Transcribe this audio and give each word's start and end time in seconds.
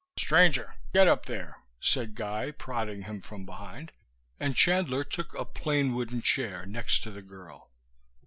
"Stranger, 0.17 0.77
get 0.95 1.07
up 1.07 1.27
there," 1.27 1.59
said 1.79 2.15
Guy, 2.15 2.49
prodding 2.49 3.03
him 3.03 3.21
from 3.21 3.45
behind, 3.45 3.91
and 4.39 4.55
Chandler 4.55 5.03
took 5.03 5.31
a 5.35 5.45
plain 5.45 5.93
wooden 5.93 6.23
chair 6.23 6.65
next 6.65 7.03
to 7.03 7.11
the 7.11 7.21
girl. 7.21 7.69